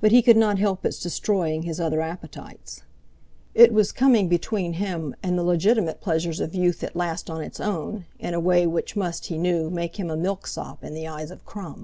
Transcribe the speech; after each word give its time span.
But 0.00 0.12
he 0.12 0.22
could 0.22 0.36
not 0.36 0.60
help 0.60 0.86
its 0.86 1.02
destroying 1.02 1.62
his 1.62 1.80
other 1.80 2.00
appetites. 2.00 2.82
It 3.54 3.72
was 3.72 3.90
coming 3.90 4.28
between 4.28 4.74
him 4.74 5.16
and 5.20 5.36
the 5.36 5.42
legitimate 5.42 6.00
pleasures 6.00 6.38
of 6.38 6.54
youth 6.54 6.84
at 6.84 6.94
last 6.94 7.28
on 7.28 7.42
its 7.42 7.58
own 7.58 8.04
in 8.20 8.34
a 8.34 8.38
way 8.40 8.68
which 8.68 8.94
must, 8.94 9.26
he 9.26 9.36
knew, 9.36 9.68
make 9.68 9.96
him 9.98 10.10
a 10.12 10.16
milksop 10.16 10.84
in 10.84 10.94
the 10.94 11.08
eyes 11.08 11.32
of 11.32 11.44
Crum. 11.44 11.74